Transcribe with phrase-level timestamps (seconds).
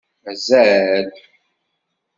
[0.23, 1.05] Mazal.